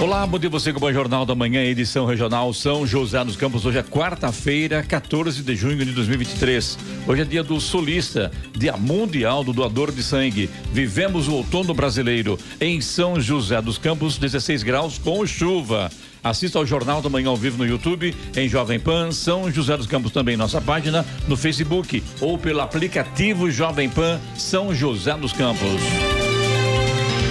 [0.00, 3.66] Olá, bom dia você com o Jornal da Manhã, edição regional São José dos Campos.
[3.66, 6.78] Hoje é quarta-feira, 14 de junho de 2023.
[7.04, 10.48] Hoje é dia do solista, dia mundial do doador de sangue.
[10.72, 15.90] Vivemos o outono brasileiro em São José dos Campos, 16 graus com chuva.
[16.22, 19.88] Assista ao Jornal da Manhã ao vivo no YouTube, em Jovem Pan, São José dos
[19.88, 26.17] Campos também nossa página, no Facebook ou pelo aplicativo Jovem Pan São José dos Campos.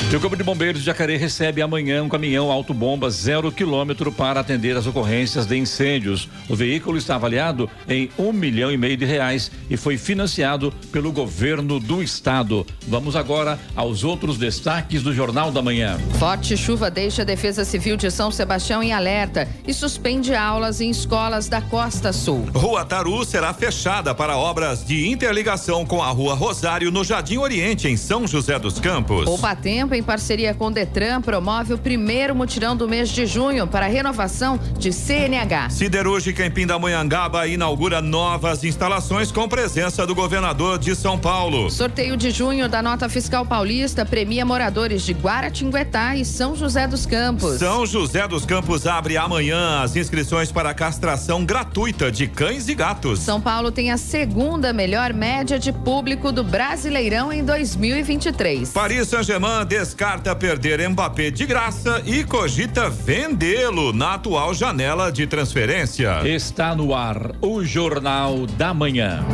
[0.10, 4.40] E o Corpo de Bombeiros de Jacareí recebe amanhã um caminhão autobomba zero quilômetro para
[4.40, 6.30] atender as ocorrências de incêndios.
[6.48, 11.12] O veículo está avaliado em um milhão e meio de reais e foi financiado pelo
[11.12, 12.66] governo do estado.
[12.88, 15.98] Vamos agora aos outros destaques do Jornal da Manhã.
[16.18, 20.90] Forte chuva deixa a Defesa Civil de São Sebastião em alerta e suspende aulas em
[20.90, 22.48] escolas da Costa Sul.
[22.54, 27.90] Rua Taru será fechada para obras de interligação com a Rua Rosário no Jardim Oriente,
[27.90, 29.26] em São José dos Campos.
[29.26, 33.67] Poupa Tempo em parceria com o Detran, promove o primeiro mutirão do mês de junho
[33.67, 35.70] para a renovação de CNH.
[35.71, 41.70] Siderúrgica em Pindamonhangaba inaugura novas instalações com presença do governador de São Paulo.
[41.70, 47.05] Sorteio de junho da nota fiscal paulista premia moradores de Guaratinguetá e São José dos
[47.05, 47.59] Campos.
[47.59, 52.75] São José dos Campos abre amanhã as inscrições para a castração gratuita de cães e
[52.75, 53.20] gatos.
[53.20, 58.70] São Paulo tem a segunda melhor média de público do Brasileirão em 2023.
[58.71, 66.28] Paris Saint-Germain descarta perder Mbappé de graça e cogita vendê-lo na atual janela de transferência.
[66.28, 69.25] Está no ar o Jornal da Manhã.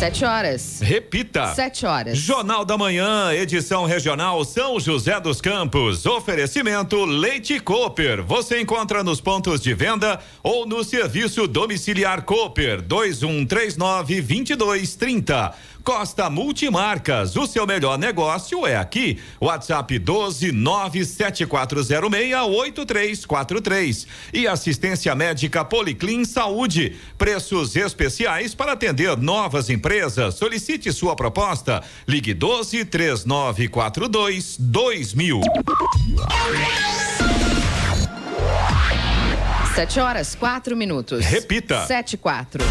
[0.00, 0.80] Sete horas.
[0.80, 1.54] Repita.
[1.54, 2.18] Sete horas.
[2.18, 6.06] Jornal da Manhã, edição regional São José dos Campos.
[6.06, 8.24] Oferecimento Leite Cooper.
[8.24, 15.54] Você encontra nos pontos de venda ou no serviço domiciliar Cooper 2139 2230.
[15.82, 19.18] Costa Multimarcas, o seu melhor negócio é aqui.
[19.40, 24.06] WhatsApp 12 97406 8343.
[24.32, 26.96] E assistência médica Policlin Saúde.
[27.16, 30.34] Preços especiais para atender novas empresas.
[30.34, 31.82] Solicite sua proposta.
[32.06, 35.40] Ligue 12 3942 2000.
[39.74, 41.24] Sete horas, quatro minutos.
[41.24, 41.86] Repita.
[41.86, 42.62] Sete, quatro.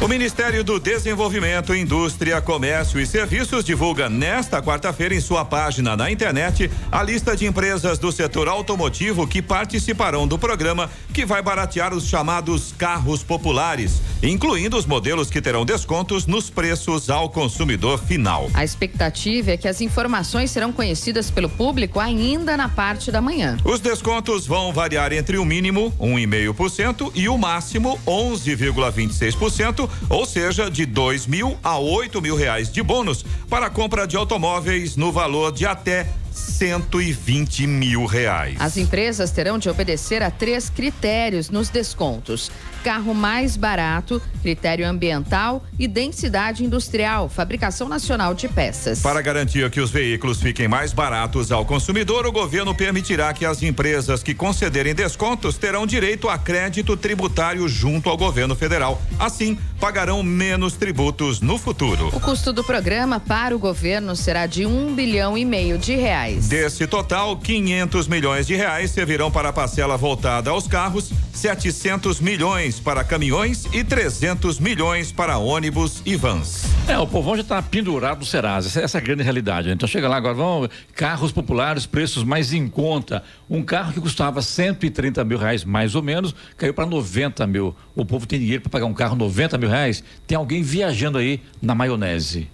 [0.00, 6.10] O Ministério do Desenvolvimento, Indústria, Comércio e Serviços divulga nesta quarta-feira em sua página na
[6.10, 11.94] internet a lista de empresas do setor automotivo que participarão do programa que vai baratear
[11.94, 18.50] os chamados carros populares, incluindo os modelos que terão descontos nos preços ao consumidor final.
[18.52, 23.56] A expectativa é que as informações serão conhecidas pelo público ainda na parte da manhã.
[23.64, 30.86] Os descontos vão variar entre o mínimo 1,5% e o máximo 11,26% ou seja, de
[30.86, 35.52] dois mil a oito mil reais de bônus para a compra de automóveis no valor
[35.52, 38.56] de até 120 mil reais.
[38.58, 42.50] As empresas terão de obedecer a três critérios nos descontos:
[42.82, 49.00] carro mais barato, critério ambiental e densidade industrial, fabricação nacional de peças.
[49.00, 53.62] Para garantir que os veículos fiquem mais baratos ao consumidor, o governo permitirá que as
[53.62, 59.00] empresas que concederem descontos terão direito a crédito tributário junto ao governo federal.
[59.18, 62.08] Assim, pagarão menos tributos no futuro.
[62.08, 66.23] O custo do programa para o governo será de um bilhão e meio de reais.
[66.32, 72.80] Desse total, 500 milhões de reais servirão para a parcela voltada aos carros, 700 milhões
[72.80, 76.64] para caminhões e 300 milhões para ônibus e vans.
[76.88, 79.70] É, o povão já está pendurado no Serasa, essa, essa é a grande realidade.
[79.70, 83.22] Então chega lá agora, vão carros populares, preços mais em conta.
[83.48, 87.76] Um carro que custava 130 mil reais, mais ou menos, caiu para 90 mil.
[87.94, 90.02] O povo tem dinheiro para pagar um carro 90 mil reais?
[90.26, 92.48] Tem alguém viajando aí na maionese.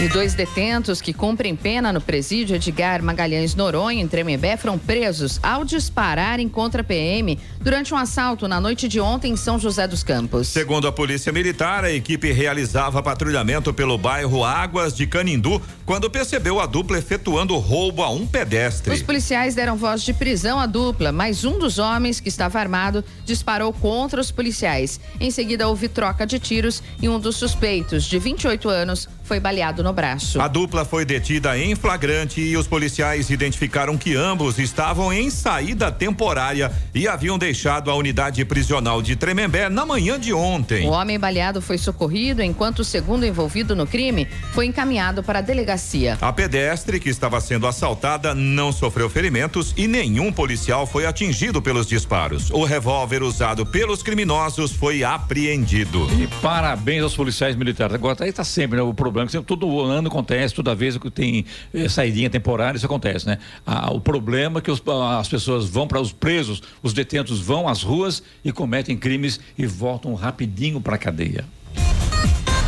[0.00, 5.40] E dois detentos que cumprem pena no presídio Edgar Magalhães Noronha, em Tremembé, foram presos
[5.42, 9.88] ao dispararem contra a PM durante um assalto na noite de ontem em São José
[9.88, 10.46] dos Campos.
[10.46, 16.60] Segundo a Polícia Militar, a equipe realizava patrulhamento pelo bairro Águas de Canindu quando percebeu
[16.60, 18.94] a dupla efetuando roubo a um pedestre.
[18.94, 23.04] Os policiais deram voz de prisão à dupla, mas um dos homens que estava armado
[23.24, 25.00] disparou contra os policiais.
[25.18, 29.84] Em seguida, houve troca de tiros e um dos suspeitos, de 28 anos, foi baleado
[29.84, 30.40] no braço.
[30.40, 35.92] A dupla foi detida em flagrante e os policiais identificaram que ambos estavam em saída
[35.92, 40.86] temporária e haviam deixado a unidade prisional de Tremembé na manhã de ontem.
[40.86, 45.42] O homem baleado foi socorrido enquanto o segundo envolvido no crime foi encaminhado para a
[45.42, 46.16] delegacia.
[46.22, 51.86] A pedestre que estava sendo assaltada não sofreu ferimentos e nenhum policial foi atingido pelos
[51.86, 52.50] disparos.
[52.50, 56.08] O revólver usado pelos criminosos foi apreendido.
[56.18, 57.94] E parabéns aos policiais militares.
[57.94, 61.44] Agora aí está sempre né, o problema que todo ano acontece, toda vez que tem
[61.88, 63.38] saidinha temporária isso acontece, né?
[63.66, 64.82] Ah, o problema é que os,
[65.18, 69.66] as pessoas vão para os presos, os detentos vão às ruas e cometem crimes e
[69.66, 71.44] voltam rapidinho para a cadeia.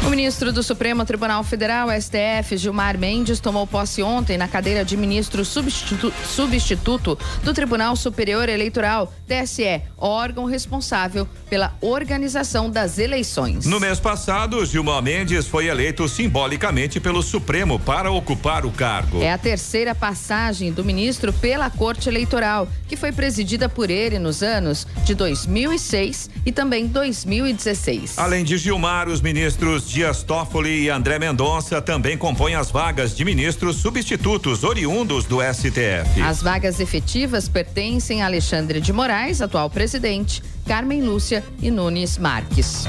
[0.07, 4.97] O ministro do Supremo Tribunal Federal, STF, Gilmar Mendes, tomou posse ontem na cadeira de
[4.97, 13.67] ministro substitu substituto do Tribunal Superior Eleitoral, TSE, órgão responsável pela organização das eleições.
[13.67, 19.23] No mês passado, Gilmar Mendes foi eleito simbolicamente pelo Supremo para ocupar o cargo.
[19.23, 24.43] É a terceira passagem do ministro pela Corte Eleitoral, que foi presidida por ele nos
[24.43, 28.19] anos de 2006 e também 2016.
[28.19, 33.25] Além de Gilmar, os ministros Dias Toffoli e André Mendonça também compõem as vagas de
[33.25, 36.23] ministros substitutos oriundos do STF.
[36.23, 42.85] As vagas efetivas pertencem a Alexandre de Moraes, atual presidente, Carmen Lúcia e Nunes Marques.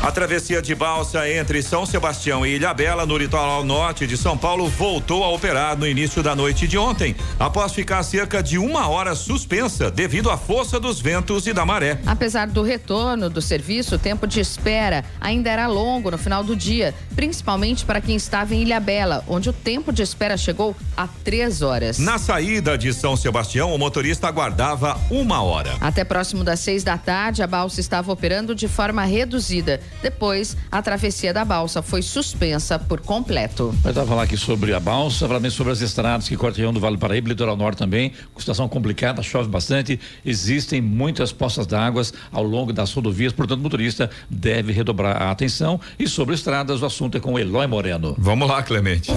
[0.00, 4.68] A travessia de balsa entre São Sebastião e Ilhabela, no litoral norte de São Paulo,
[4.68, 9.16] voltou a operar no início da noite de ontem, após ficar cerca de uma hora
[9.16, 11.98] suspensa devido à força dos ventos e da maré.
[12.06, 16.54] Apesar do retorno do serviço, o tempo de espera ainda era longo no final do
[16.54, 21.60] dia, principalmente para quem estava em Ilhabela, onde o tempo de espera chegou a três
[21.60, 21.98] horas.
[21.98, 25.76] Na saída de São Sebastião, o motorista aguardava uma hora.
[25.80, 29.80] Até próximo das seis da tarde, a balsa estava operando de forma reduzida.
[30.02, 33.74] Depois, a travessia da balsa foi suspensa por completo.
[33.84, 36.96] Eu estava falar aqui sobre a balsa, também sobre as estradas que cortam do Vale
[36.96, 42.02] do Paraíba, litoral norte também, com situação complicada, chove bastante, existem muitas poças d'água
[42.32, 46.86] ao longo das rodovias, portanto o motorista deve redobrar a atenção e sobre estradas o
[46.86, 48.14] assunto é com Eloy Moreno.
[48.18, 49.10] Vamos lá, Clemente.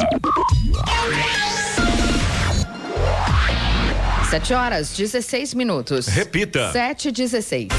[4.30, 6.08] Sete horas, 16 minutos.
[6.08, 6.72] Repita.
[6.72, 7.70] Sete dezesseis.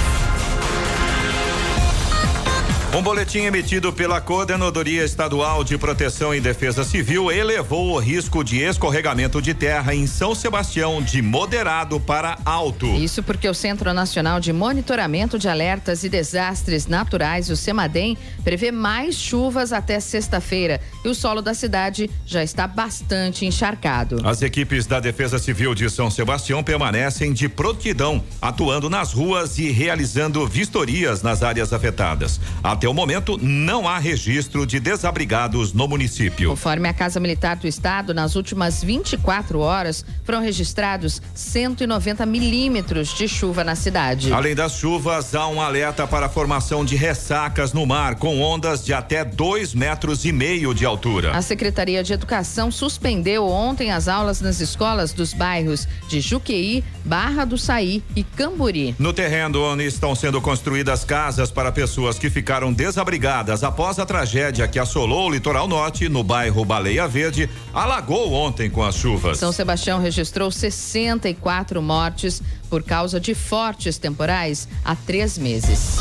[2.96, 8.62] Um boletim emitido pela Coordenadoria Estadual de Proteção e Defesa Civil elevou o risco de
[8.62, 12.86] escorregamento de terra em São Sebastião de moderado para alto.
[12.86, 18.72] Isso porque o Centro Nacional de Monitoramento de Alertas e Desastres Naturais, o CEMADEM, prevê
[18.72, 24.26] mais chuvas até sexta-feira e o solo da cidade já está bastante encharcado.
[24.26, 29.70] As equipes da Defesa Civil de São Sebastião permanecem de prontidão, atuando nas ruas e
[29.70, 32.40] realizando vistorias nas áreas afetadas.
[32.64, 36.50] Até até o momento, não há registro de desabrigados no município.
[36.50, 43.26] Conforme a Casa Militar do Estado, nas últimas 24 horas foram registrados 190 milímetros de
[43.26, 44.32] chuva na cidade.
[44.32, 48.84] Além das chuvas, há um alerta para a formação de ressacas no mar, com ondas
[48.84, 51.36] de até dois metros e meio de altura.
[51.36, 57.44] A Secretaria de Educação suspendeu ontem as aulas nas escolas dos bairros de Juqueí, Barra
[57.44, 58.94] do Saí e Camburi.
[58.96, 64.68] No terreno onde estão sendo construídas casas para pessoas que ficaram desabrigadas após a tragédia
[64.68, 69.38] que assolou o litoral norte, no bairro Baleia Verde, alagou ontem com as chuvas.
[69.38, 75.96] São Sebastião registrou 64 mortes por causa de fortes temporais há três meses.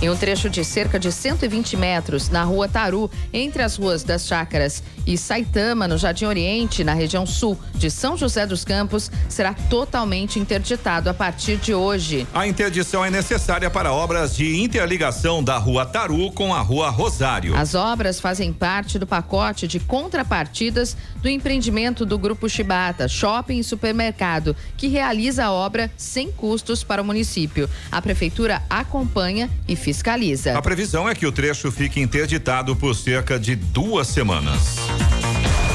[0.00, 4.26] Em um trecho de cerca de 120 metros, na rua Taru, entre as ruas das
[4.26, 9.54] Chácaras e Saitama, no Jardim Oriente, na região sul de São José dos Campos, será
[9.54, 12.26] totalmente interditado a partir de hoje.
[12.34, 17.56] A interdição é necessária para obras de interligação da rua Taru com a rua Rosário.
[17.56, 23.64] As obras fazem parte do pacote de contrapartidas do empreendimento do Grupo Chibata, Shopping e
[23.64, 27.68] Supermercado, que realiza a obra sem custos para o município.
[27.90, 30.56] A Prefeitura acompanha e fiscaliza.
[30.56, 34.76] A previsão é que o trecho fique interditado por cerca de duas semanas.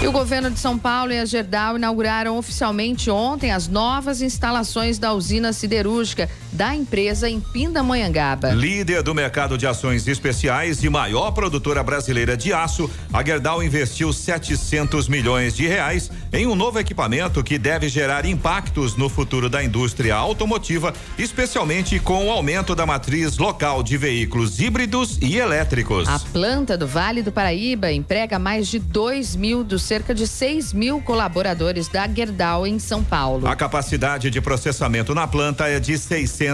[0.02, 4.98] E o governo de São Paulo e a Gerdau inauguraram oficialmente ontem as novas instalações
[4.98, 6.30] da usina siderúrgica
[6.60, 8.50] da empresa em Pindamonhangaba.
[8.50, 14.12] Líder do mercado de ações especiais e maior produtora brasileira de aço, a Gerdau investiu
[14.12, 19.64] 700 milhões de reais em um novo equipamento que deve gerar impactos no futuro da
[19.64, 26.10] indústria automotiva, especialmente com o aumento da matriz local de veículos híbridos e elétricos.
[26.10, 30.74] A planta do Vale do Paraíba emprega mais de 2 mil dos cerca de 6
[30.74, 33.48] mil colaboradores da Gerdau em São Paulo.
[33.48, 35.98] A capacidade de processamento na planta é de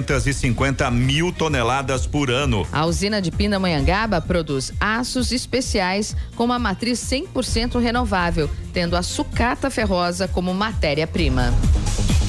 [0.04, 2.68] 650 mil toneladas por ano.
[2.72, 9.70] A usina de Pindamonhangaba produz aços especiais com uma matriz 100% renovável, tendo a sucata
[9.70, 11.54] ferrosa como matéria-prima.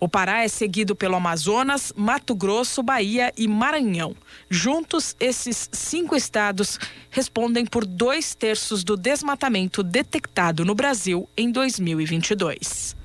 [0.00, 4.16] O Pará é seguido pelo Amazonas, Mato Grosso, Bahia e Maranhão.
[4.50, 13.01] Juntos, esses cinco estados respondem por dois terços do desmatamento detectado no Brasil em 2022.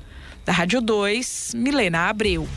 [0.47, 2.47] Da Rádio 2, Milena Abreu.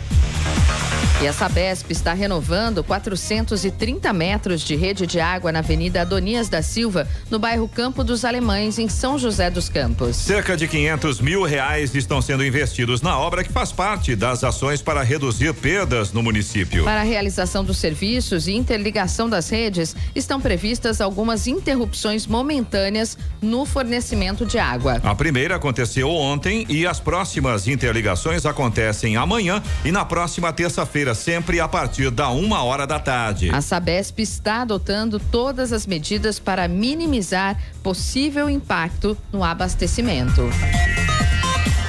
[1.23, 6.63] E a Sabesp está renovando 430 metros de rede de água na Avenida Adonias da
[6.63, 10.17] Silva, no bairro Campo dos Alemães, em São José dos Campos.
[10.17, 14.81] Cerca de 500 mil reais estão sendo investidos na obra que faz parte das ações
[14.81, 16.85] para reduzir perdas no município.
[16.85, 23.67] Para a realização dos serviços e interligação das redes, estão previstas algumas interrupções momentâneas no
[23.67, 25.03] fornecimento de água.
[25.05, 31.61] A primeira aconteceu ontem e as próximas interligações acontecem amanhã e na próxima terça-feira sempre
[31.61, 33.51] a partir da uma hora da tarde.
[33.51, 40.43] A Sabesp está adotando todas as medidas para minimizar possível impacto no abastecimento.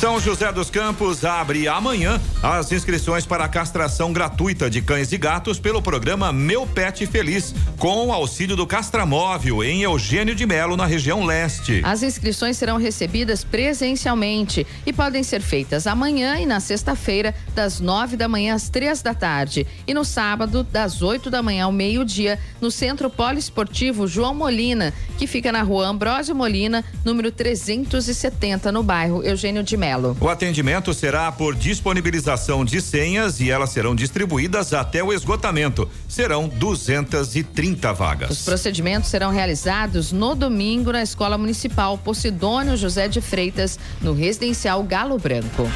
[0.00, 5.16] São José dos Campos abre amanhã as inscrições para a castração gratuita de cães e
[5.16, 10.76] gatos pelo programa Meu Pet Feliz, com o auxílio do Castramóvel em Eugênio de Melo,
[10.76, 11.80] na região leste.
[11.82, 18.18] As inscrições serão recebidas presencialmente e podem ser feitas amanhã e na sexta-feira, das nove
[18.18, 22.38] da manhã às três da tarde, e no sábado, das oito da manhã ao meio-dia,
[22.60, 29.22] no Centro Poliesportivo João Molina, que fica na rua Ambrósio Molina, número 370, no bairro
[29.22, 29.85] Eugênio de Melo.
[29.86, 30.16] Melo.
[30.20, 35.88] O atendimento será por disponibilização de senhas e elas serão distribuídas até o esgotamento.
[36.08, 38.30] Serão 230 vagas.
[38.30, 44.82] Os procedimentos serão realizados no domingo na Escola Municipal Posidônio José de Freitas, no residencial
[44.82, 45.70] Galo Branco.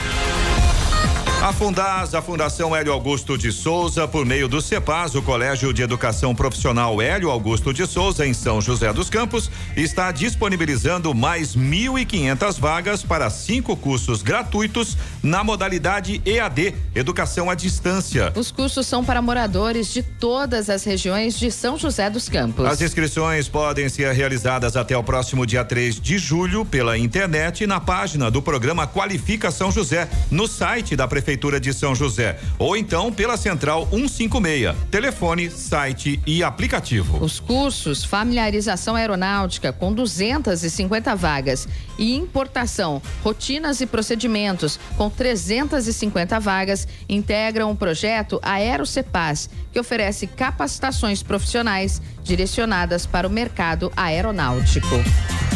[1.43, 5.81] A Fundas, a Fundação Hélio Augusto de Souza, por meio do CEPAS, o Colégio de
[5.81, 12.61] Educação Profissional Hélio Augusto de Souza, em São José dos Campos, está disponibilizando mais 1.500
[12.61, 18.35] vagas para cinco cursos gratuitos na modalidade EAD, Educação à Distância.
[18.37, 22.67] Os cursos são para moradores de todas as regiões de São José dos Campos.
[22.67, 27.67] As inscrições podem ser realizadas até o próximo dia 3 de julho pela internet e
[27.67, 32.41] na página do programa Qualifica São José, no site da Prefeitura Prefeitura de São José,
[32.59, 34.75] ou então pela Central 156.
[34.91, 37.23] Telefone, site e aplicativo.
[37.23, 46.89] Os cursos Familiarização Aeronáutica com 250 vagas e Importação, Rotinas e Procedimentos com 350 vagas
[47.09, 54.97] integram o projeto AeroCepas, que oferece capacitações profissionais direcionadas para o mercado aeronáutico.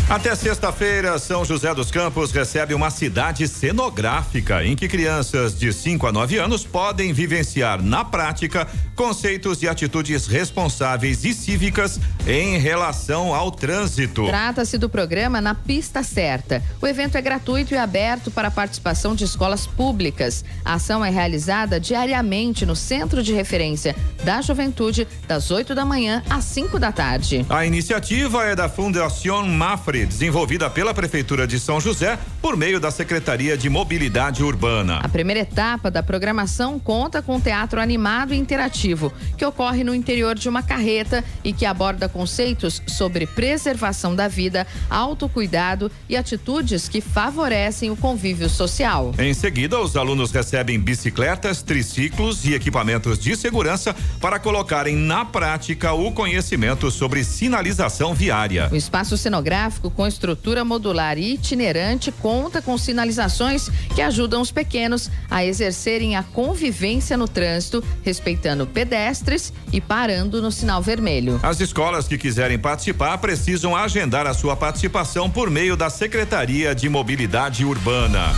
[0.09, 6.07] Até sexta-feira, São José dos Campos recebe uma cidade cenográfica em que crianças de 5
[6.07, 13.35] a 9 anos podem vivenciar na prática conceitos e atitudes responsáveis e cívicas em relação
[13.35, 14.27] ao trânsito.
[14.27, 16.63] Trata-se do programa Na Pista Certa.
[16.83, 20.45] O evento é gratuito e aberto para a participação de escolas públicas.
[20.63, 26.23] A ação é realizada diariamente no Centro de Referência da Juventude, das 8 da manhã
[26.29, 27.45] às 5 da tarde.
[27.49, 32.93] A iniciativa é da Fundação Mafra desenvolvida pela Prefeitura de São José por meio da
[32.93, 35.01] Secretaria de Mobilidade Urbana.
[35.03, 39.93] A primeira etapa da programação conta com um teatro animado e interativo, que ocorre no
[39.93, 46.89] interior de uma carreta e que aborda conceitos sobre preservação da vida, autocuidado e atitudes
[46.89, 49.13] que favorecem o convívio social.
[49.19, 55.93] Em seguida, os alunos recebem bicicletas, triciclos e equipamentos de segurança para colocarem na prática
[55.93, 56.44] o conhecimento
[56.91, 58.69] sobre sinalização viária.
[58.71, 65.11] O espaço cenográfico com estrutura modular e itinerante conta com sinalizações que ajudam os pequenos
[65.31, 71.41] a exercerem a convivência no trânsito, respeitando pedestres e parando no sinal vermelho.
[71.43, 76.89] As escolas que quiserem participar precisam agendar a sua participação por meio da Secretaria de
[76.89, 78.33] Mobilidade Urbana.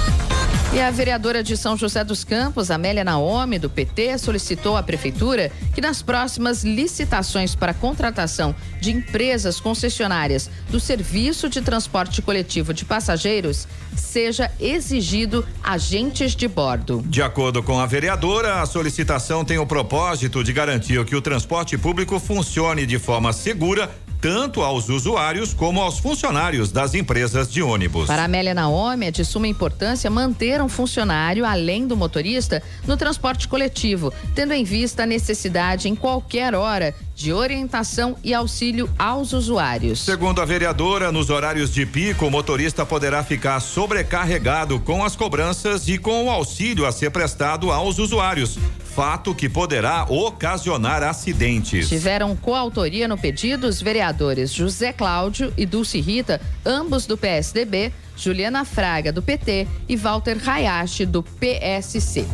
[0.72, 5.50] E a vereadora de São José dos Campos, Amélia Naomi, do PT, solicitou à Prefeitura
[5.74, 7.95] que nas próximas licitações para contratação
[8.80, 17.02] de empresas concessionárias do serviço de transporte coletivo de passageiros seja exigido agentes de bordo.
[17.06, 21.76] De acordo com a vereadora, a solicitação tem o propósito de garantir que o transporte
[21.78, 28.06] público funcione de forma segura tanto aos usuários como aos funcionários das empresas de ônibus.
[28.06, 33.48] Para Amélia Naomi, é de suma importância manter um funcionário, além do motorista, no transporte
[33.48, 40.00] coletivo, tendo em vista a necessidade em qualquer hora de orientação e auxílio aos usuários.
[40.00, 45.88] Segundo a vereadora, nos horários de pico, o motorista poderá ficar sobrecarregado com as cobranças
[45.88, 48.58] e com o auxílio a ser prestado aos usuários
[48.96, 51.86] fato que poderá ocasionar acidentes.
[51.86, 58.64] Tiveram coautoria no pedido os vereadores José Cláudio e Dulce Rita, ambos do PSDB, Juliana
[58.64, 62.26] Fraga, do PT e Walter Hayashi, do PSC.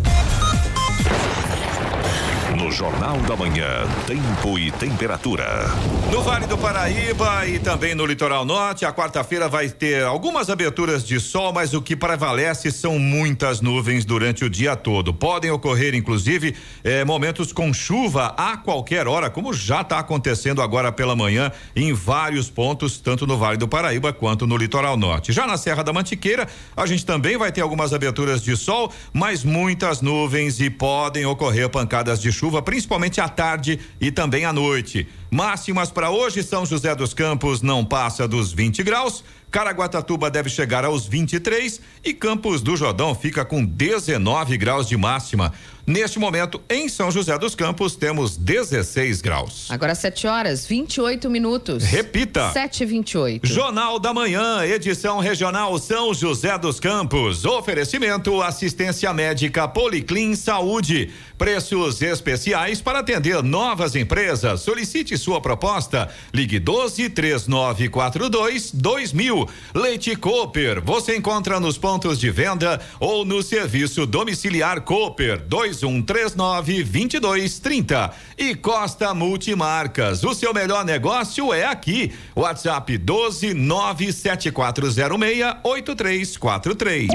[2.56, 5.70] No Jornal da Manhã, tempo e temperatura.
[6.10, 11.02] No Vale do Paraíba e também no Litoral Norte, a quarta-feira vai ter algumas aberturas
[11.02, 15.14] de sol, mas o que prevalece são muitas nuvens durante o dia todo.
[15.14, 20.92] Podem ocorrer, inclusive, eh, momentos com chuva a qualquer hora, como já está acontecendo agora
[20.92, 25.32] pela manhã em vários pontos, tanto no Vale do Paraíba quanto no Litoral Norte.
[25.32, 29.42] Já na Serra da Mantiqueira, a gente também vai ter algumas aberturas de sol, mas
[29.42, 34.52] muitas nuvens e podem ocorrer pancadas de chuva chuva, principalmente à tarde e também à
[34.52, 35.06] noite.
[35.30, 39.22] Máximas para hoje, São José dos Campos não passa dos 20 graus.
[39.48, 45.52] Caraguatatuba deve chegar aos 23 e Campos do Jordão fica com 19 graus de máxima.
[45.84, 49.66] Neste momento, em São José dos Campos, temos 16 graus.
[49.68, 51.82] Agora 7 horas 28 minutos.
[51.82, 52.52] Repita.
[52.52, 57.44] 7 e 28 Jornal da Manhã, edição regional São José dos Campos.
[57.44, 61.10] Oferecimento assistência médica Policlin Saúde.
[61.36, 64.60] Preços especiais para atender novas empresas.
[64.60, 66.08] Solicite sua proposta.
[66.32, 69.48] Ligue 12 3942 2000.
[69.74, 70.80] Leite Cooper.
[70.84, 75.42] Você encontra nos pontos de venda ou no serviço domiciliar Cooper
[75.80, 78.10] 2139 2230.
[78.38, 80.24] E Costa Multimarcas.
[80.24, 82.12] O seu melhor negócio é aqui.
[82.34, 87.08] WhatsApp 12 97406 8343.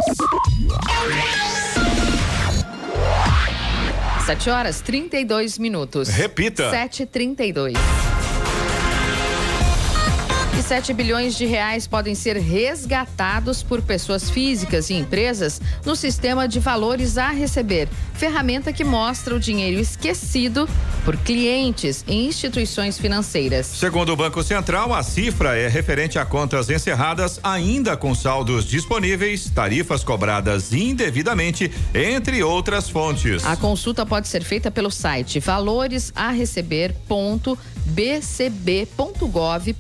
[4.25, 6.09] 7 horas 32 minutos.
[6.09, 6.69] Repita.
[6.69, 8.16] 7 e 32 e
[10.67, 16.59] 7 bilhões de reais podem ser resgatados por pessoas físicas e empresas no sistema de
[16.59, 20.67] valores a receber, ferramenta que mostra o dinheiro esquecido
[21.05, 23.65] por clientes em instituições financeiras.
[23.65, 29.49] Segundo o Banco Central, a cifra é referente a contas encerradas ainda com saldos disponíveis,
[29.49, 33.45] tarifas cobradas indevidamente, entre outras fontes.
[33.45, 39.71] A consulta pode ser feita pelo site valoresareceber.com bcb.gov.br.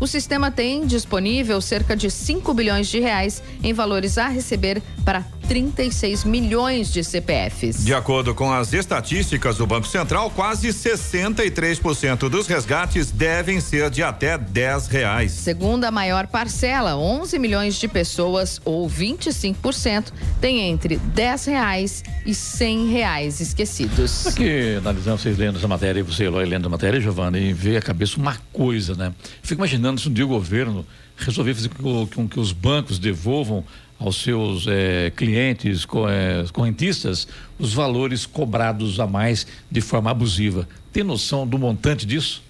[0.00, 5.24] O sistema tem disponível cerca de 5 bilhões de reais em valores a receber para
[5.48, 7.82] 36 milhões de CPFs.
[7.82, 14.02] De acordo com as estatísticas do Banco Central, quase 63% dos resgates devem ser de
[14.02, 15.32] até 10 reais.
[15.32, 22.90] Segunda maior parcela, 11 milhões de pessoas ou 25% têm entre 10 reais e 100
[22.90, 24.26] reais esquecidos.
[24.26, 27.78] Aqui analisando vocês lendo essa matéria e você Eloy lendo a matéria, Giovana, e vê
[27.78, 29.14] a cabeça uma coisa, né?
[29.42, 30.84] Fico imaginando se um dia o governo
[31.16, 33.64] resolver fazer com que os bancos devolvam
[33.98, 37.26] aos seus eh, clientes, eh, correntistas,
[37.58, 40.68] os valores cobrados a mais de forma abusiva.
[40.92, 42.42] Tem noção do montante disso?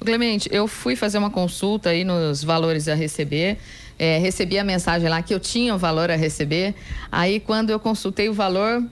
[0.00, 3.58] Clemente, eu fui fazer uma consulta aí nos valores a receber.
[3.98, 6.74] Eh, recebi a mensagem lá que eu tinha o valor a receber.
[7.12, 8.82] Aí, quando eu consultei o valor,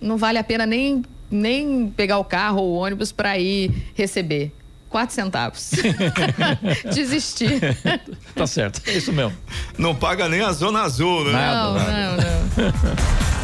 [0.00, 4.52] não vale a pena nem, nem pegar o carro ou o ônibus para ir receber.
[4.90, 5.70] Quatro centavos.
[6.92, 7.60] Desisti.
[8.34, 9.32] tá certo, é isso mesmo.
[9.78, 11.32] Não paga nem a zona azul, né?
[11.32, 13.30] Não, não, não.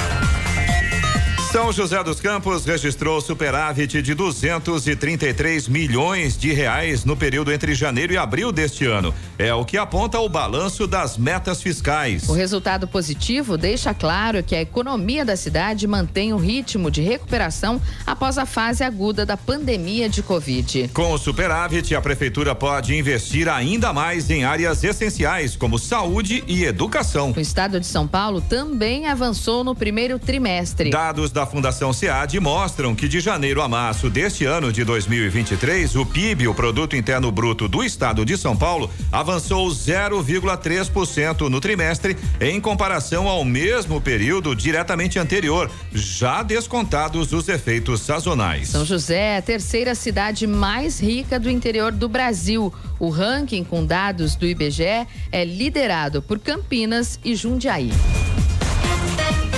[1.57, 8.12] São José dos Campos registrou superávit de 233 milhões de reais no período entre janeiro
[8.12, 9.14] e abril deste ano.
[9.38, 12.29] É o que aponta o balanço das metas fiscais.
[12.29, 17.81] O resultado positivo deixa claro que a economia da cidade mantém o ritmo de recuperação
[18.07, 20.90] após a fase aguda da pandemia de Covid.
[20.92, 26.64] Com o superávit, a prefeitura pode investir ainda mais em áreas essenciais como saúde e
[26.64, 27.33] educação.
[27.35, 30.90] O estado de São Paulo também avançou no primeiro trimestre.
[30.90, 36.05] Dados da Fundação SEAD mostram que de janeiro a março deste ano de 2023, o
[36.05, 42.61] PIB, o Produto Interno Bruto do Estado de São Paulo, avançou 0,3% no trimestre em
[42.61, 48.69] comparação ao mesmo período diretamente anterior, já descontados os efeitos sazonais.
[48.69, 52.73] São José é a terceira cidade mais rica do interior do Brasil.
[52.99, 57.91] O ranking com dados do IBGE é liderado por Campinas e Jundiaí.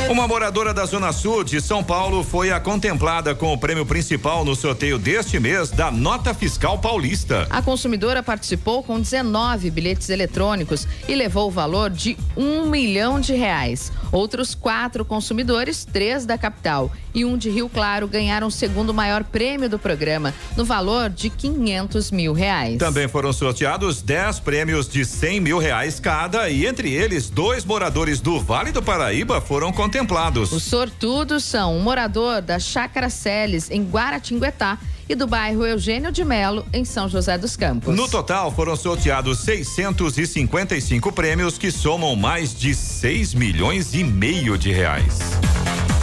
[0.08, 4.42] Uma moradora da Zona Sul de São Paulo foi a contemplada com o prêmio principal
[4.42, 7.46] no sorteio deste mês da Nota Fiscal Paulista.
[7.50, 13.34] A consumidora participou com 19 bilhetes eletrônicos e levou o valor de um milhão de
[13.34, 13.92] reais.
[14.10, 19.22] Outros quatro consumidores, três da capital e um de Rio Claro, ganharam o segundo maior
[19.24, 22.78] prêmio do programa, no valor de 500 mil reais.
[22.78, 28.20] Também foram sorteados 10 prêmios de 100 mil reais cada e entre eles dois moradores
[28.20, 30.52] do Vale do Paraíba foram contemplados contemplados.
[30.52, 36.22] Os sortudos são um morador da Chácara Celes, em Guaratinguetá, e do bairro Eugênio de
[36.22, 37.96] Melo, em São José dos Campos.
[37.96, 44.70] No total, foram sorteados 655 prêmios que somam mais de 6 milhões e meio de
[44.70, 45.18] reais.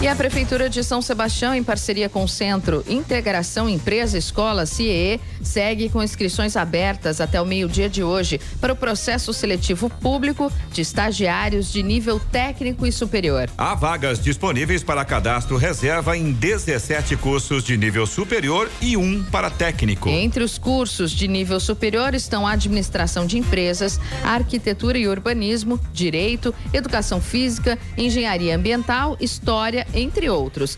[0.05, 5.19] E a Prefeitura de São Sebastião, em parceria com o Centro Integração Empresa Escola CIE,
[5.41, 10.81] segue com inscrições abertas até o meio-dia de hoje para o processo seletivo público de
[10.81, 13.49] estagiários de nível técnico e superior.
[13.57, 19.49] Há vagas disponíveis para cadastro reserva em 17 cursos de nível superior e um para
[19.49, 20.07] técnico.
[20.07, 27.19] Entre os cursos de nível superior estão administração de empresas, arquitetura e urbanismo, direito, educação
[27.19, 30.77] física, engenharia ambiental, história entre outros.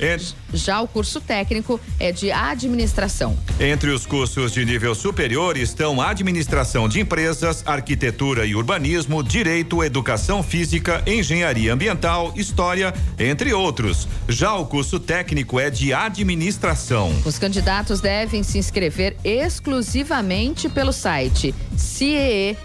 [0.53, 3.37] Já o curso técnico é de administração.
[3.59, 10.41] Entre os cursos de nível superior estão administração de empresas, arquitetura e urbanismo, direito, educação
[10.41, 14.07] física, engenharia ambiental, história, entre outros.
[14.27, 17.13] Já o curso técnico é de administração.
[17.25, 22.57] Os candidatos devem se inscrever exclusivamente pelo site ciee.org.br.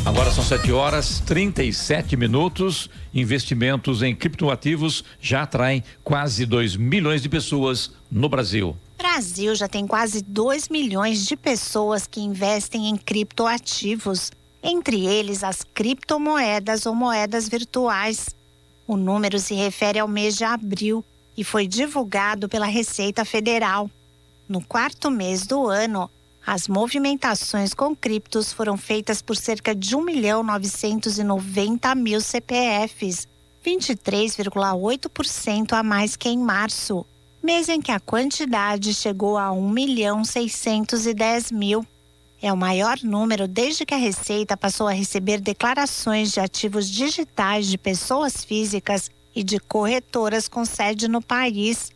[0.05, 2.89] Agora são 7 horas 37 minutos.
[3.13, 8.75] Investimentos em criptoativos já atraem quase 2 milhões de pessoas no Brasil.
[8.97, 15.63] Brasil já tem quase 2 milhões de pessoas que investem em criptoativos, entre eles as
[15.63, 18.29] criptomoedas ou moedas virtuais.
[18.87, 21.05] O número se refere ao mês de abril
[21.37, 23.89] e foi divulgado pela Receita Federal.
[24.49, 26.09] No quarto mês do ano,
[26.45, 33.27] as movimentações com criptos foram feitas por cerca de 1 milhão 990 mil CPFs,
[33.65, 37.05] 23,8% a mais que em março
[37.41, 41.85] mês em que a quantidade chegou a 1 milhão 610 mil.
[42.41, 47.67] É o maior número desde que a Receita passou a receber declarações de ativos digitais
[47.67, 51.91] de pessoas físicas e de corretoras com sede no país.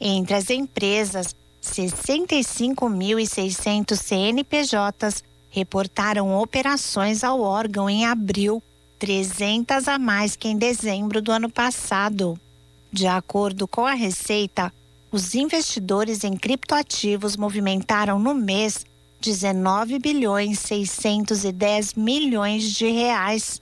[0.00, 8.62] Entre as empresas, 65.600 CNPJs reportaram operações ao órgão em abril,
[8.98, 12.40] 300 a mais que em dezembro do ano passado.
[12.90, 14.72] De acordo com a Receita,
[15.12, 18.86] os investidores em criptoativos movimentaram no mês
[19.20, 23.60] 19 bilhões 610 milhões de reais.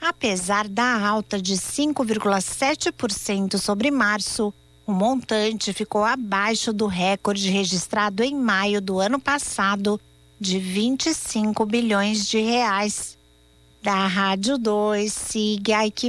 [0.00, 4.54] Apesar da alta de 5,7% sobre março,
[4.86, 10.00] o montante ficou abaixo do recorde registrado em maio do ano passado,
[10.40, 13.18] de 25 bilhões de reais.
[13.82, 16.08] Da Rádio 2, siga Ike.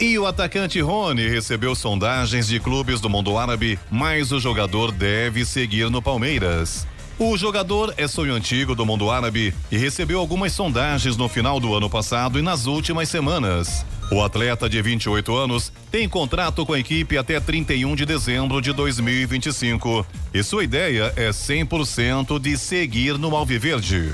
[0.00, 5.44] E o atacante Rony recebeu sondagens de clubes do mundo árabe, mas o jogador deve
[5.44, 6.84] seguir no Palmeiras.
[7.16, 11.72] O jogador é sonho antigo do mundo árabe e recebeu algumas sondagens no final do
[11.72, 13.86] ano passado e nas últimas semanas.
[14.10, 18.72] O atleta de 28 anos tem contrato com a equipe até 31 de dezembro de
[18.72, 24.12] 2025 e sua ideia é 100% de seguir no Alviverde.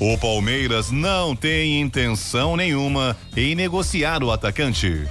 [0.00, 5.08] O Palmeiras não tem intenção nenhuma em negociar o atacante.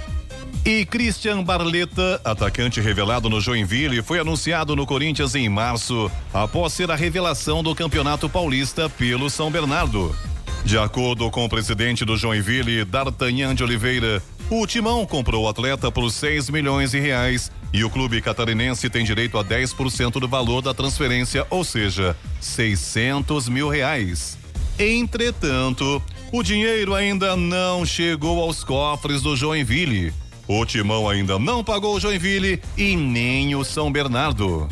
[0.64, 6.90] E Christian Barleta, atacante revelado no Joinville, foi anunciado no Corinthians em março, após ser
[6.90, 10.16] a revelação do Campeonato Paulista pelo São Bernardo.
[10.64, 15.92] De acordo com o presidente do Joinville, D'Artagnan de Oliveira, o Timão comprou o atleta
[15.92, 20.62] por 6 milhões de reais e o clube catarinense tem direito a 10% do valor
[20.62, 24.38] da transferência, ou seja, 600 mil reais.
[24.78, 26.00] Entretanto,
[26.32, 30.12] o dinheiro ainda não chegou aos cofres do Joinville.
[30.46, 34.68] O Timão ainda não pagou o Joinville e nem o São Bernardo.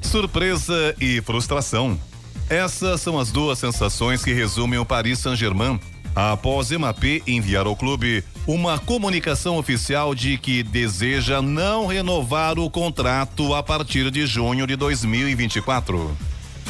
[0.00, 2.00] Surpresa e frustração.
[2.48, 5.78] Essas são as duas sensações que resumem o Paris Saint-Germain
[6.14, 13.54] após MAP enviar ao clube uma comunicação oficial de que deseja não renovar o contrato
[13.54, 16.16] a partir de junho de 2024.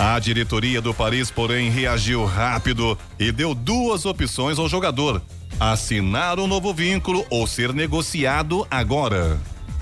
[0.03, 5.21] A diretoria do Paris, porém, reagiu rápido e deu duas opções ao jogador:
[5.61, 9.39] assinar um novo vínculo ou ser negociado agora.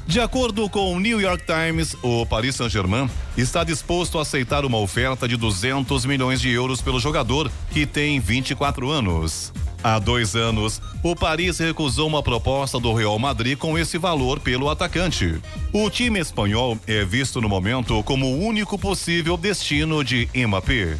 [0.08, 4.78] De acordo com o New York Times, o Paris Saint-Germain está disposto a aceitar uma
[4.78, 9.52] oferta de 200 milhões de euros pelo jogador, que tem 24 anos.
[9.82, 14.68] Há dois anos, o Paris recusou uma proposta do Real Madrid com esse valor pelo
[14.68, 15.40] atacante.
[15.72, 20.98] O time espanhol é visto no momento como o único possível destino de Mbappé.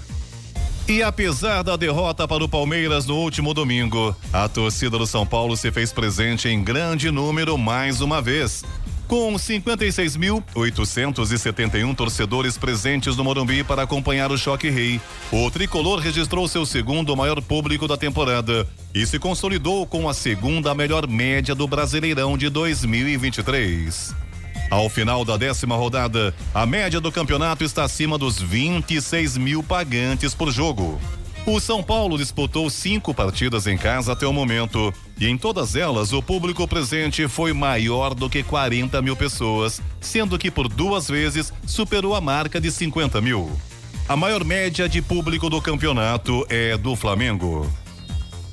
[0.89, 5.55] E apesar da derrota para o Palmeiras no último domingo, a torcida do São Paulo
[5.55, 8.64] se fez presente em grande número mais uma vez.
[9.09, 15.00] Com 56.871 torcedores presentes no Morumbi para acompanhar o Choque Rei,
[15.32, 20.74] o tricolor registrou seu segundo maior público da temporada e se consolidou com a segunda
[20.74, 24.14] melhor média do Brasileirão de 2023.
[24.70, 30.34] Ao final da décima rodada, a média do campeonato está acima dos 26 mil pagantes
[30.34, 31.00] por jogo.
[31.47, 36.12] O São Paulo disputou cinco partidas em casa até o momento, e em todas elas
[36.12, 41.53] o público presente foi maior do que 40 mil pessoas, sendo que por duas vezes
[41.66, 43.51] superou a marca de 50 mil.
[44.09, 47.70] A maior média de público do campeonato é do Flamengo.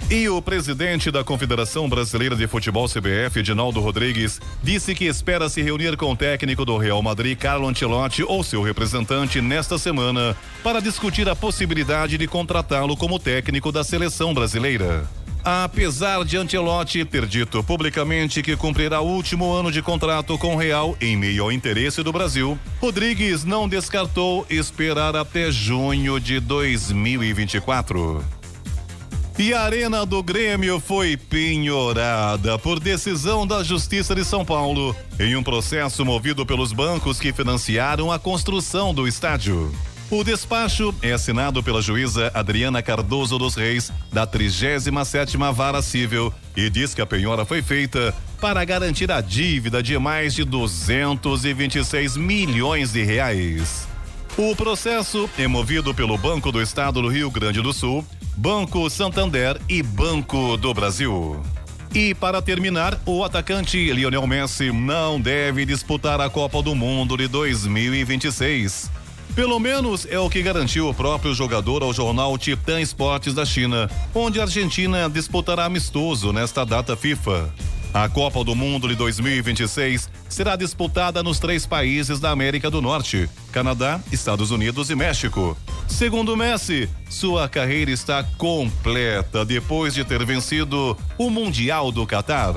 [0.09, 5.63] E o presidente da Confederação Brasileira de Futebol CBF, Edinaldo Rodrigues, disse que espera se
[5.63, 10.79] reunir com o técnico do Real Madrid, Carlo Ancelotti, ou seu representante, nesta semana, para
[10.79, 15.09] discutir a possibilidade de contratá-lo como técnico da seleção brasileira.
[15.43, 20.57] Apesar de Ancelotti ter dito publicamente que cumprirá o último ano de contrato com o
[20.57, 28.23] Real em meio ao interesse do Brasil, Rodrigues não descartou esperar até junho de 2024.
[29.37, 35.35] E a Arena do Grêmio foi penhorada por decisão da Justiça de São Paulo em
[35.35, 39.73] um processo movido pelos bancos que financiaram a construção do estádio.
[40.09, 46.69] O despacho é assinado pela juíza Adriana Cardoso dos Reis, da 37ª Vara Civil, e
[46.69, 52.93] diz que a penhora foi feita para garantir a dívida de mais de 226 milhões
[52.93, 53.85] de reais.
[54.37, 58.05] O processo é movido pelo Banco do Estado do Rio Grande do Sul
[58.35, 61.41] Banco Santander e Banco do Brasil.
[61.93, 67.29] E para terminar, o atacante Lionel Messi não deve disputar a Copa do Mundo de
[67.29, 68.91] 2026.
[69.33, 73.89] Pelo menos é o que garantiu o próprio jogador ao jornal Titan Esportes da China,
[74.13, 77.49] onde a Argentina disputará amistoso nesta data FIFA.
[77.95, 83.29] A Copa do Mundo de 2026 será disputada nos três países da América do Norte:
[83.53, 85.57] Canadá, Estados Unidos e México.
[85.87, 92.55] Segundo Messi, sua carreira está completa depois de ter vencido o Mundial do Catar.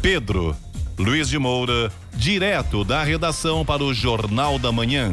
[0.00, 0.56] Pedro
[0.98, 5.12] Luiz de Moura, direto da redação para o Jornal da Manhã.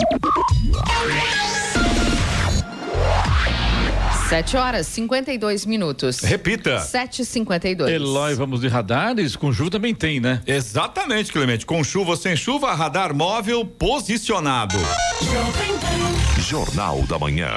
[4.30, 6.20] 7 horas 52 minutos.
[6.20, 6.78] Repita.
[6.78, 7.90] 7h52.
[7.90, 10.42] Eloy, vamos de radares, com chuva também tem, né?
[10.48, 11.66] Exatamente, Clemente.
[11.66, 14.78] Com chuva ou sem chuva, radar móvel posicionado.
[16.40, 17.52] Jornal da Manhã.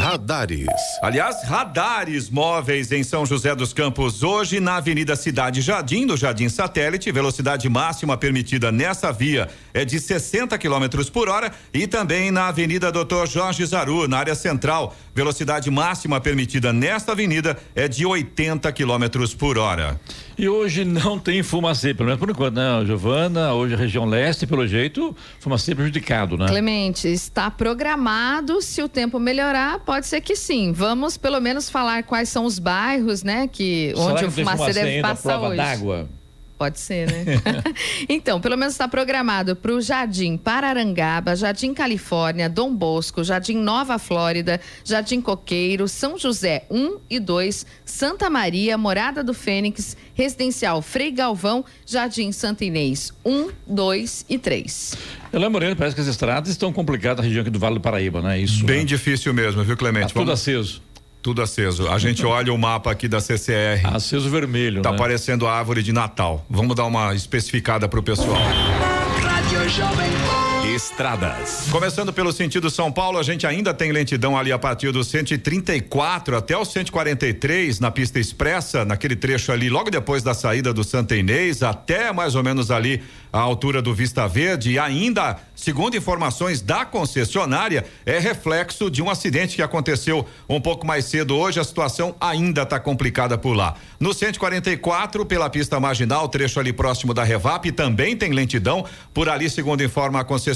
[0.00, 0.66] Radares.
[1.02, 6.48] Aliás, radares móveis em São José dos Campos hoje na Avenida Cidade Jardim, do Jardim
[6.48, 12.48] Satélite, velocidade máxima permitida nessa via é de 60 km por hora e também na
[12.48, 18.72] Avenida Doutor Jorge Zaru, na área central, velocidade máxima permitida nesta avenida é de 80
[18.72, 20.00] km por hora.
[20.40, 23.52] E hoje não tem fumacê, pelo menos por enquanto, né, Giovana?
[23.52, 26.46] Hoje a região leste, pelo jeito, fumacê prejudicado, né?
[26.48, 30.72] Clemente, está programado, se o tempo melhorar, pode ser que sim.
[30.72, 34.44] Vamos pelo menos falar quais são os bairros, né, que Será onde que o tem
[34.46, 35.56] fumacê deve passar hoje.
[35.58, 36.08] d'água?
[36.60, 37.24] Pode ser, né?
[38.06, 43.98] então, pelo menos está programado para o Jardim Pararangaba, Jardim Califórnia, Dom Bosco, Jardim Nova
[43.98, 51.10] Flórida, Jardim Coqueiro, São José 1 e 2, Santa Maria, Morada do Fênix, Residencial Frei
[51.10, 54.96] Galvão, Jardim Santa Inês 1, 2 e 3.
[55.32, 58.20] Eloy Moreno, parece que as estradas estão complicadas na região aqui do Vale do Paraíba,
[58.20, 58.38] né?
[58.38, 58.66] Isso.
[58.66, 58.84] Bem né?
[58.84, 60.12] difícil mesmo, viu, Clemente?
[60.12, 60.82] Tá tudo aceso.
[61.22, 61.88] Tudo aceso.
[61.88, 63.86] A gente olha o mapa aqui da CCR.
[63.94, 64.98] Aceso vermelho, Tá né?
[64.98, 66.44] parecendo a árvore de Natal.
[66.48, 68.38] Vamos dar uma especificada pro pessoal.
[69.22, 70.49] Rádio Jovem Pan.
[70.64, 71.68] Estradas.
[71.70, 76.36] Começando pelo sentido São Paulo, a gente ainda tem lentidão ali a partir do 134
[76.36, 81.16] até o 143 na pista expressa, naquele trecho ali, logo depois da saída do Santa
[81.16, 83.02] Inês, até mais ou menos ali
[83.32, 84.72] a altura do Vista Verde.
[84.72, 90.86] E ainda, segundo informações da concessionária, é reflexo de um acidente que aconteceu um pouco
[90.86, 91.60] mais cedo hoje.
[91.60, 93.74] A situação ainda está complicada por lá.
[93.98, 98.84] No 144, pela pista marginal, trecho ali próximo da Revap, também tem lentidão.
[99.14, 100.49] Por ali, segundo informa a concessionária,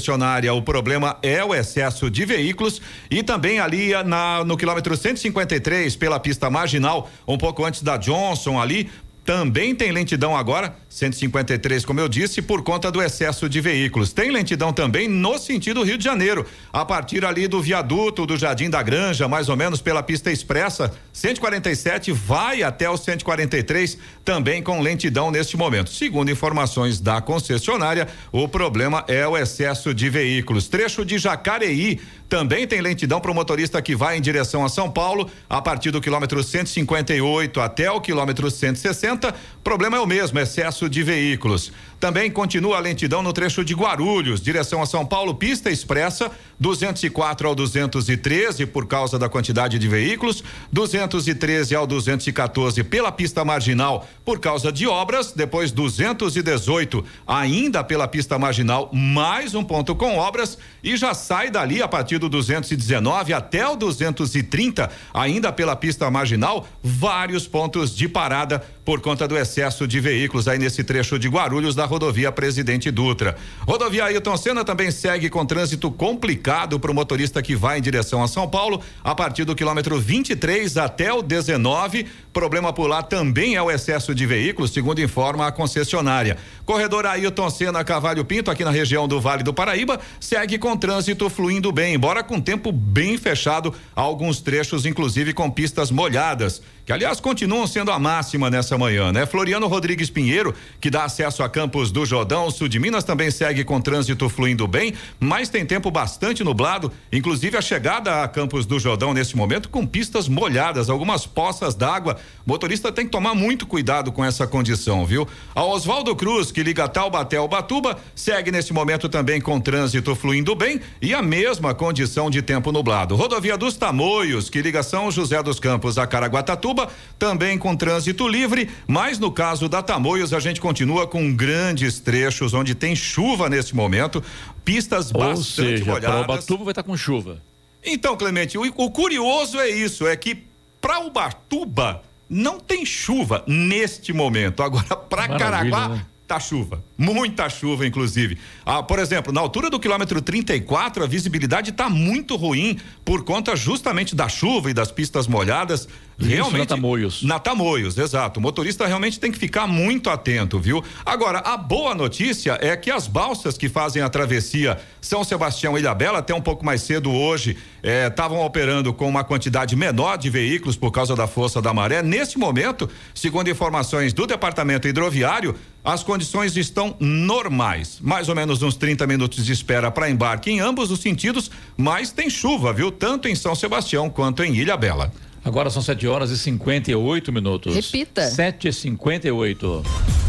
[0.53, 6.19] o problema é o excesso de veículos e também ali na, no quilômetro 153, pela
[6.19, 8.89] pista marginal, um pouco antes da Johnson ali,
[9.25, 14.13] também tem lentidão agora, 153, como eu disse, por conta do excesso de veículos.
[14.13, 18.69] Tem lentidão também no sentido Rio de Janeiro, a partir ali do viaduto do Jardim
[18.69, 24.79] da Granja, mais ou menos pela pista expressa, 147 vai até o 143, também com
[24.79, 25.89] lentidão neste momento.
[25.89, 30.67] Segundo informações da concessionária, o problema é o excesso de veículos.
[30.67, 31.99] Trecho de Jacareí
[32.29, 35.89] também tem lentidão para o motorista que vai em direção a São Paulo, a partir
[35.89, 39.14] do quilômetro 158 até o quilômetro 160.
[39.63, 41.71] Problema é o mesmo, excesso de veículos.
[41.99, 47.47] Também continua a lentidão no trecho de Guarulhos, direção a São Paulo, pista expressa, 204
[47.47, 54.39] ao 213 por causa da quantidade de veículos, 213 ao 214 pela pista marginal por
[54.39, 60.95] causa de obras, depois 218 ainda pela pista marginal, mais um ponto com obras e
[60.95, 67.47] já sai dali a partir do 219 até o 230 ainda pela pista marginal, vários
[67.47, 71.85] pontos de parada por conta do excesso de veículos aí nesse trecho de Guarulhos da
[71.85, 73.35] rodovia Presidente Dutra.
[73.67, 78.21] Rodovia Ailton Senna também segue com trânsito complicado para o motorista que vai em direção
[78.21, 82.05] a São Paulo, a partir do quilômetro 23 até o 19.
[82.31, 86.37] Problema por lá também é o excesso de veículos, segundo informa a concessionária.
[86.63, 91.27] Corredor Ailton Senna Cavalho Pinto, aqui na região do Vale do Paraíba, segue com trânsito
[91.29, 96.61] fluindo bem, embora com tempo bem fechado, alguns trechos, inclusive com pistas molhadas.
[96.85, 99.25] Que aliás continuam sendo a máxima nessa manhã, né?
[99.25, 103.63] Floriano Rodrigues Pinheiro, que dá acesso a Campos do Jordão, sul de Minas, também segue
[103.63, 108.79] com trânsito fluindo bem, mas tem tempo bastante nublado, inclusive a chegada a Campos do
[108.79, 112.17] Jordão nesse momento com pistas molhadas, algumas poças d'água.
[112.45, 115.27] Motorista tem que tomar muito cuidado com essa condição, viu?
[115.55, 120.53] A Oswaldo Cruz, que liga Taubaté ao Batuba, segue nesse momento também com trânsito fluindo
[120.53, 123.15] bem e a mesma condição de tempo nublado.
[123.15, 126.74] Rodovia dos Tamoios, que liga São José dos Campos a Caraguatatuba,
[127.17, 132.53] também com trânsito livre, mas no caso da Tamoios a gente continua com grandes trechos
[132.53, 134.23] onde tem chuva nesse momento,
[134.63, 136.23] pistas Ou bastante seja, molhadas.
[136.23, 137.41] Ubatuba vai estar com chuva.
[137.83, 140.43] Então, Clemente, o, o curioso é isso, é que
[140.81, 144.63] para Ubatuba não tem chuva neste momento.
[144.63, 146.05] Agora, para Caraguá, né?
[146.27, 146.83] Tá chuva.
[146.97, 148.37] Muita chuva, inclusive.
[148.65, 153.55] Ah, por exemplo, na altura do quilômetro 34, a visibilidade está muito ruim por conta
[153.55, 155.87] justamente da chuva e das pistas molhadas.
[156.17, 156.59] Isso, realmente.
[156.59, 157.23] na Tamoios.
[157.23, 158.39] Na Tamoios, exato.
[158.39, 160.83] O motorista realmente tem que ficar muito atento, viu?
[161.05, 165.81] Agora, a boa notícia é que as balsas que fazem a travessia São Sebastião e
[165.81, 170.77] Ilhabela, até um pouco mais cedo hoje, estavam operando com uma quantidade menor de veículos
[170.77, 172.01] por causa da força da maré.
[172.01, 175.55] Nesse momento, segundo informações do Departamento Hidroviário,
[175.85, 177.99] as condições estão normais.
[178.01, 182.11] Mais ou menos uns 30 minutos de espera para embarque em ambos os sentidos, mas
[182.11, 182.91] tem chuva, viu?
[182.91, 185.13] Tanto em São Sebastião quanto em Ilhabela.
[185.43, 187.75] Agora são 7 horas e 58 minutos.
[187.75, 188.23] Repita.
[188.23, 190.24] 7 e 58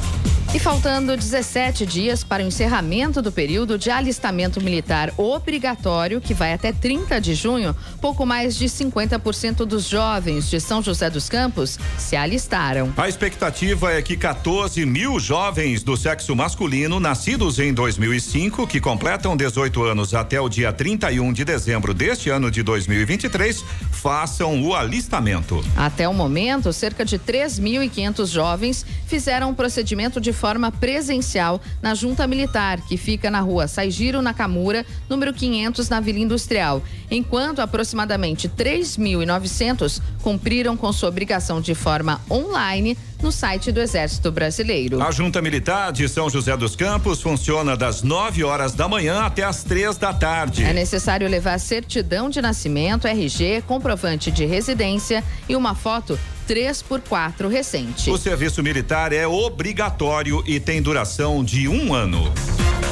[0.57, 6.55] E faltando 17 dias para o encerramento do período de alistamento militar obrigatório, que vai
[6.55, 11.79] até 30 de junho, pouco mais de 50% dos jovens de São José dos Campos
[11.99, 12.91] se alistaram.
[12.97, 19.37] A expectativa é que 14 mil jovens do sexo masculino, nascidos em 2005, que completam
[19.37, 25.63] 18 anos até o dia 31 de dezembro deste ano de 2023, façam o alistamento.
[25.77, 30.46] Até o momento, cerca de 3.500 jovens fizeram o procedimento de forma
[30.81, 36.83] presencial na Junta Militar, que fica na rua Saigiro Nakamura, número 500, na Vila Industrial,
[37.11, 45.03] enquanto aproximadamente 3.900 cumpriram com sua obrigação de forma online no site do Exército Brasileiro.
[45.03, 49.43] A Junta Militar de São José dos Campos funciona das 9 horas da manhã até
[49.43, 50.63] as três da tarde.
[50.65, 56.19] É necessário levar certidão de nascimento, RG, comprovante de residência e uma foto
[56.49, 58.11] 3x4 recente.
[58.11, 62.33] O serviço militar é obrigatório e tem duração de um ano.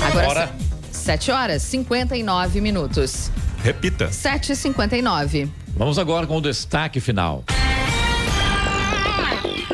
[0.02, 0.54] Agora, Hora.
[0.90, 3.30] 7 horas 59 minutos.
[3.62, 4.08] Repita.
[4.08, 5.48] 7h59.
[5.76, 7.44] Vamos agora com o destaque final.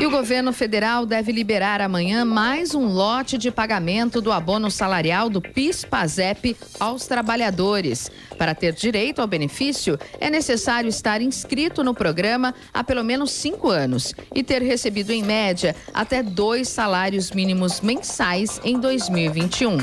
[0.01, 5.29] E o governo federal deve liberar amanhã mais um lote de pagamento do abono salarial
[5.29, 8.11] do PIS-PASEP aos trabalhadores.
[8.39, 13.69] Para ter direito ao benefício, é necessário estar inscrito no programa há pelo menos cinco
[13.69, 19.77] anos e ter recebido, em média, até dois salários mínimos mensais em 2021.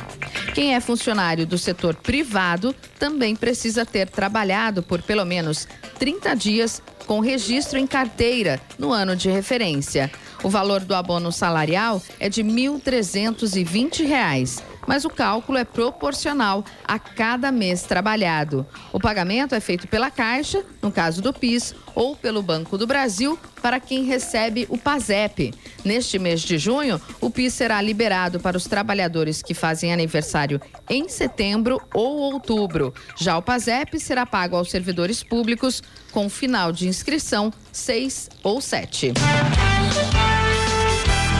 [0.55, 5.68] Quem é funcionário do setor privado também precisa ter trabalhado por pelo menos
[5.99, 10.12] 30 dias com registro em carteira no ano de referência.
[10.43, 16.97] O valor do abono salarial é de R$ 1.320, mas o cálculo é proporcional a
[16.97, 18.65] cada mês trabalhado.
[18.93, 23.38] O pagamento é feito pela Caixa, no caso do PIS, ou pelo Banco do Brasil,
[23.61, 25.53] para quem recebe o PASEP.
[25.83, 31.09] Neste mês de junho, o PIS será liberado para os trabalhadores que fazem aniversário em
[31.09, 32.93] setembro ou outubro.
[33.17, 39.13] Já o PASEP será pago aos servidores públicos com final de inscrição 6 ou 7.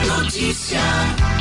[0.06, 1.37] Notícia.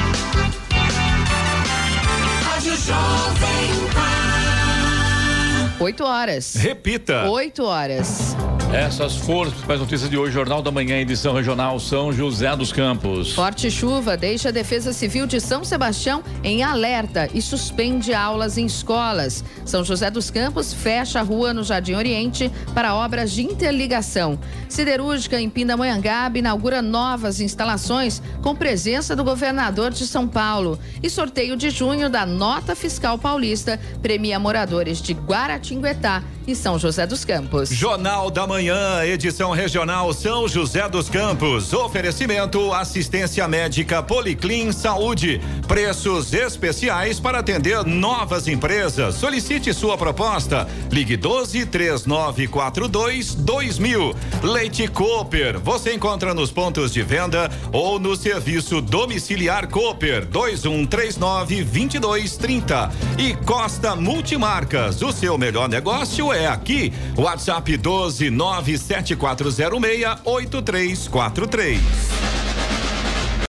[2.87, 5.75] Jovem Pan.
[5.77, 6.55] 8 horas.
[6.55, 7.29] Repita.
[7.29, 8.33] 8 horas.
[8.73, 12.73] Essas foram as principais notícias de hoje, Jornal da Manhã, edição regional São José dos
[12.73, 13.33] Campos.
[13.33, 18.65] Forte chuva deixa a Defesa Civil de São Sebastião em alerta e suspende aulas em
[18.65, 19.41] escolas.
[19.63, 24.37] São José dos Campos fecha a rua no Jardim Oriente para obras de interligação.
[24.67, 30.77] Siderúrgica em Pindamonhangaba inaugura novas instalações com presença do governador de São Paulo.
[31.01, 37.05] E sorteio de junho da Nota Fiscal Paulista premia moradores de Guaratinguetá e São José
[37.05, 37.69] dos Campos.
[37.69, 41.73] Jornal da Manhã, edição regional São José dos Campos.
[41.73, 45.41] Oferecimento assistência médica Policlin Saúde.
[45.67, 49.15] Preços especiais para atender novas empresas.
[49.15, 50.65] Solicite sua proposta.
[50.89, 54.15] Ligue 12 3942 2000.
[54.41, 55.59] Leite Cooper.
[55.59, 62.91] Você encontra nos pontos de venda ou no serviço domiciliar Cooper 2139 2230.
[63.17, 65.01] E Costa Multimarcas.
[65.01, 66.93] O seu melhor negócio é é aqui.
[67.17, 72.46] WhatsApp 12 97406 8343.